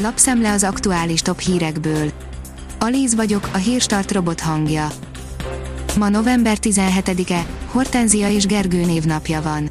Lapszemle 0.00 0.52
az 0.52 0.62
aktuális 0.62 1.20
top 1.20 1.40
hírekből. 1.40 2.10
Alíz 2.78 3.14
vagyok, 3.14 3.48
a 3.52 3.56
hírstart 3.56 4.12
robot 4.12 4.40
hangja. 4.40 4.88
Ma 5.98 6.08
november 6.08 6.56
17-e, 6.62 7.46
Hortenzia 7.70 8.28
és 8.30 8.46
Gergő 8.46 8.84
névnapja 8.84 9.42
van. 9.42 9.70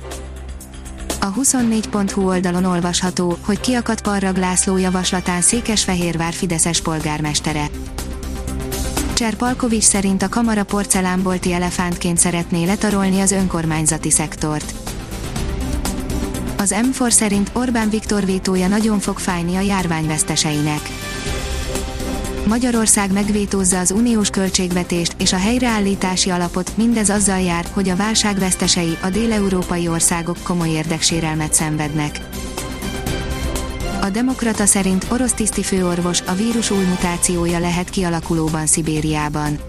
A 1.21 1.33
24.hu 1.33 2.27
oldalon 2.27 2.63
olvasható, 2.63 3.37
hogy 3.45 3.59
kiakadt 3.59 4.01
Parrag 4.01 4.37
László 4.37 4.77
javaslatán 4.77 5.41
Székesfehérvár 5.41 6.33
Fideszes 6.33 6.81
polgármestere. 6.81 7.69
Cserpalkovics 9.13 9.83
szerint 9.83 10.21
a 10.21 10.29
kamara 10.29 10.63
porcelánbolti 10.63 11.53
elefántként 11.53 12.17
szeretné 12.17 12.65
letarolni 12.65 13.19
az 13.19 13.31
önkormányzati 13.31 14.11
szektort. 14.11 14.73
Az 16.69 16.75
M4 16.91 17.09
szerint 17.09 17.49
Orbán 17.53 17.89
Viktor 17.89 18.25
vétója 18.25 18.67
nagyon 18.67 18.99
fog 18.99 19.17
fájni 19.17 19.55
a 19.55 19.59
járvány 19.59 20.07
veszteseinek. 20.07 20.81
Magyarország 22.47 23.11
megvétózza 23.11 23.79
az 23.79 23.91
uniós 23.91 24.29
költségvetést 24.29 25.15
és 25.17 25.33
a 25.33 25.37
helyreállítási 25.37 26.29
alapot, 26.29 26.77
mindez 26.77 27.09
azzal 27.09 27.39
jár, 27.39 27.65
hogy 27.73 27.89
a 27.89 27.95
válság 27.95 28.39
vesztesei, 28.39 28.97
a 29.01 29.09
déleurópai 29.09 29.87
országok 29.87 30.37
komoly 30.43 30.69
érdeksérelmet 30.69 31.53
szenvednek. 31.53 32.19
A 34.01 34.09
Demokrata 34.09 34.65
szerint 34.65 35.05
orosz 35.11 35.33
tiszti 35.33 35.63
főorvos 35.63 36.21
a 36.21 36.33
vírus 36.33 36.71
új 36.71 36.83
mutációja 36.83 37.59
lehet 37.59 37.89
kialakulóban 37.89 38.65
Szibériában. 38.65 39.59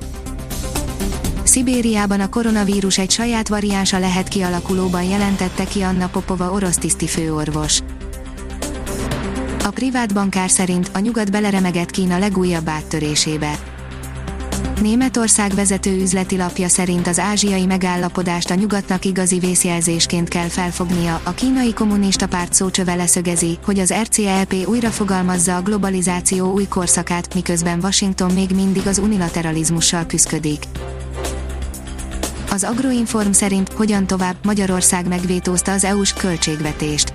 Szibériában 1.59 2.21
a 2.21 2.29
koronavírus 2.29 2.99
egy 2.99 3.11
saját 3.11 3.49
variánsa 3.49 3.99
lehet 3.99 4.29
kialakulóban 4.29 5.03
jelentette 5.03 5.65
ki 5.65 5.83
Anna 5.83 6.09
Popova 6.09 6.53
orosz 6.53 6.77
tiszti 6.77 7.07
főorvos. 7.07 7.81
A 9.65 9.71
privát 9.71 10.15
bankár 10.15 10.51
szerint 10.51 10.91
a 10.95 10.99
nyugat 10.99 11.31
beleremegett 11.31 11.91
Kína 11.91 12.19
legújabb 12.19 12.69
áttörésébe. 12.69 13.59
Németország 14.81 15.55
vezető 15.55 16.01
üzleti 16.01 16.37
lapja 16.37 16.69
szerint 16.69 17.07
az 17.07 17.19
ázsiai 17.19 17.67
megállapodást 17.67 18.51
a 18.51 18.55
nyugatnak 18.55 19.05
igazi 19.05 19.39
vészjelzésként 19.39 20.29
kell 20.29 20.49
felfognia. 20.49 21.21
A 21.25 21.31
kínai 21.31 21.73
kommunista 21.73 22.27
párt 22.27 22.55
szócsöve 22.55 22.95
leszögezi, 22.95 23.59
hogy 23.65 23.79
az 23.79 23.95
RCEP 24.03 24.55
újra 24.67 24.91
fogalmazza 24.91 25.57
a 25.57 25.63
globalizáció 25.63 26.53
új 26.53 26.67
korszakát, 26.67 27.35
miközben 27.35 27.79
Washington 27.83 28.33
még 28.33 28.51
mindig 28.51 28.87
az 28.87 28.99
unilateralizmussal 28.99 30.07
küzdik. 30.07 30.65
Az 32.51 32.65
Agroinform 32.65 33.31
szerint 33.31 33.73
hogyan 33.73 34.07
tovább 34.07 34.37
Magyarország 34.45 35.09
megvétózta 35.09 35.73
az 35.73 35.85
EU-s 35.85 36.13
költségvetést. 36.13 37.11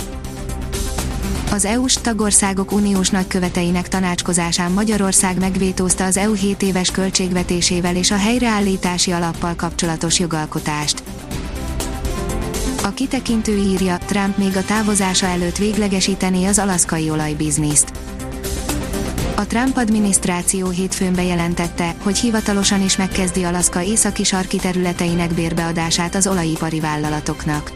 Az 1.52 1.66
EU-s 1.66 1.94
tagországok 1.94 2.72
uniós 2.72 3.10
nagyköveteinek 3.10 3.88
tanácskozásán 3.88 4.72
Magyarország 4.72 5.40
megvétózta 5.40 6.06
az 6.06 6.18
EU 6.18 6.34
7 6.34 6.62
éves 6.62 6.92
költségvetésével 6.92 7.96
és 7.96 8.12
a 8.12 8.18
helyreállítási 8.18 9.12
alappal 9.12 9.56
kapcsolatos 9.56 10.20
jogalkotást. 10.20 11.04
A 12.84 12.90
kitekintő 12.90 13.58
írja, 13.58 13.98
Trump 13.98 14.38
még 14.38 14.58
a 14.58 14.66
távozása 14.66 15.26
előtt 15.26 15.58
véglegesítené 15.58 16.46
az 16.46 16.60
alaszkai 16.60 17.10
olajbizniszt. 17.10 17.92
A 19.36 19.48
Trump 19.48 19.78
adminisztráció 19.78 20.70
hétfőn 20.70 21.14
bejelentette, 21.14 21.96
hogy 22.04 22.18
hivatalosan 22.18 22.82
is 22.84 22.98
megkezdi 22.98 23.44
Alaszka 23.44 23.82
északi 23.82 24.24
sarki 24.24 24.58
területeinek 24.58 25.34
bérbeadását 25.34 26.16
az 26.16 26.28
olajipari 26.28 26.80
vállalatoknak. 26.80 27.72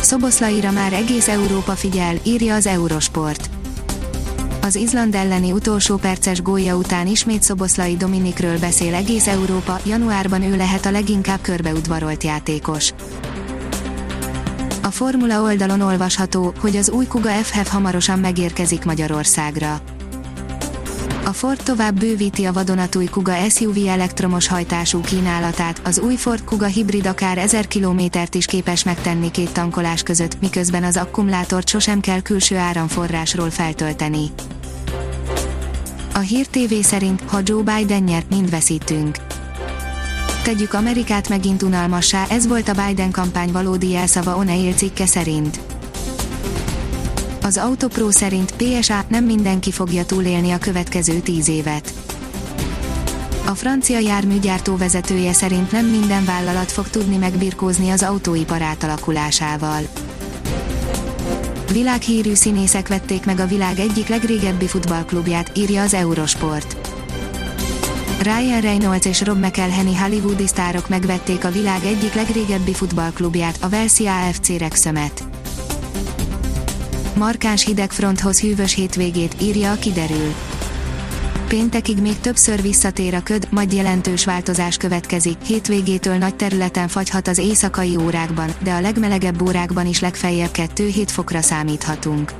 Szoboszlaira 0.00 0.70
már 0.70 0.92
egész 0.92 1.28
Európa 1.28 1.72
figyel, 1.72 2.16
írja 2.22 2.54
az 2.54 2.66
Eurosport. 2.66 3.50
Az 4.62 4.76
Izland 4.76 5.14
elleni 5.14 5.52
utolsó 5.52 5.96
perces 5.96 6.42
gólja 6.42 6.76
után 6.76 7.06
ismét 7.06 7.42
Szoboszlai 7.42 7.96
Dominikről 7.96 8.58
beszél 8.58 8.94
egész 8.94 9.26
Európa, 9.26 9.80
januárban 9.84 10.42
ő 10.42 10.56
lehet 10.56 10.86
a 10.86 10.90
leginkább 10.90 11.40
körbeudvarolt 11.40 12.24
játékos. 12.24 12.92
A 14.88 14.90
Formula 14.90 15.42
oldalon 15.42 15.80
olvasható, 15.80 16.52
hogy 16.60 16.76
az 16.76 16.90
új 16.90 17.06
Kuga 17.06 17.28
FF 17.28 17.70
hamarosan 17.70 18.18
megérkezik 18.18 18.84
Magyarországra. 18.84 19.80
A 21.24 21.32
Ford 21.32 21.62
tovább 21.62 21.98
bővíti 21.98 22.44
a 22.44 22.52
vadonatúj 22.52 23.04
Kuga 23.04 23.48
SUV 23.48 23.76
elektromos 23.88 24.48
hajtású 24.48 25.00
kínálatát, 25.00 25.80
az 25.84 25.98
új 25.98 26.16
Ford 26.16 26.44
Kuga 26.44 26.66
hibrid 26.66 27.06
akár 27.06 27.38
1000 27.38 27.66
kilométert 27.66 28.34
is 28.34 28.46
képes 28.46 28.84
megtenni 28.84 29.30
két 29.30 29.52
tankolás 29.52 30.02
között, 30.02 30.40
miközben 30.40 30.84
az 30.84 30.96
akkumulátort 30.96 31.68
sosem 31.68 32.00
kell 32.00 32.20
külső 32.20 32.56
áramforrásról 32.56 33.50
feltölteni. 33.50 34.24
A 36.14 36.18
Hír 36.18 36.46
TV 36.46 36.74
szerint, 36.80 37.22
ha 37.26 37.40
Joe 37.44 37.62
Biden 37.62 38.02
nyert, 38.02 38.30
mind 38.30 38.50
veszítünk 38.50 39.16
tegyük 40.48 40.72
Amerikát 40.72 41.28
megint 41.28 41.62
unalmassá, 41.62 42.24
ez 42.28 42.46
volt 42.46 42.68
a 42.68 42.86
Biden 42.86 43.10
kampány 43.10 43.52
valódi 43.52 43.90
jelszava 43.90 44.36
Oneil 44.36 44.72
cikke 44.72 45.06
szerint. 45.06 45.60
Az 47.42 47.56
Autopro 47.56 48.10
szerint 48.10 48.54
PSA 48.56 49.04
nem 49.08 49.24
mindenki 49.24 49.70
fogja 49.70 50.04
túlélni 50.04 50.50
a 50.50 50.58
következő 50.58 51.18
tíz 51.18 51.48
évet. 51.48 51.92
A 53.46 53.54
francia 53.54 53.98
járműgyártó 53.98 54.76
vezetője 54.76 55.32
szerint 55.32 55.72
nem 55.72 55.86
minden 55.86 56.24
vállalat 56.24 56.72
fog 56.72 56.88
tudni 56.88 57.16
megbirkózni 57.16 57.90
az 57.90 58.02
autóipar 58.02 58.62
átalakulásával. 58.62 59.82
Világhírű 61.72 62.34
színészek 62.34 62.88
vették 62.88 63.24
meg 63.24 63.40
a 63.40 63.46
világ 63.46 63.78
egyik 63.78 64.08
legrégebbi 64.08 64.66
futballklubját, 64.66 65.58
írja 65.58 65.82
az 65.82 65.94
Eurosport. 65.94 66.97
Ryan 68.22 68.60
Reynolds 68.60 69.06
és 69.06 69.22
Rob 69.22 69.44
McElhenney 69.44 69.94
hollywoodi 69.94 70.46
sztárok 70.46 70.88
megvették 70.88 71.44
a 71.44 71.50
világ 71.50 71.84
egyik 71.84 72.14
legrégebbi 72.14 72.74
futballklubját, 72.74 73.58
a 73.60 73.68
Velsea 73.68 74.26
AFC 74.26 74.48
Rexömet. 74.48 75.24
Markáns 77.14 77.64
hidegfronthoz 77.64 78.40
hűvös 78.40 78.74
hétvégét, 78.74 79.36
írja 79.40 79.72
a 79.72 79.74
kiderül. 79.74 80.34
Péntekig 81.48 82.00
még 82.00 82.20
többször 82.20 82.62
visszatér 82.62 83.14
a 83.14 83.22
köd, 83.22 83.48
majd 83.50 83.72
jelentős 83.72 84.24
változás 84.24 84.76
következik, 84.76 85.36
hétvégétől 85.42 86.16
nagy 86.16 86.34
területen 86.34 86.88
fagyhat 86.88 87.28
az 87.28 87.38
éjszakai 87.38 87.96
órákban, 87.96 88.50
de 88.62 88.72
a 88.72 88.80
legmelegebb 88.80 89.42
órákban 89.42 89.86
is 89.86 90.00
legfeljebb 90.00 90.50
2-7 90.52 91.06
fokra 91.06 91.42
számíthatunk. 91.42 92.32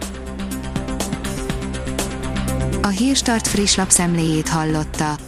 A 2.82 2.88
Hírstart 2.88 3.48
friss 3.48 3.76
lapszemléjét 3.76 4.48
hallotta. 4.48 5.27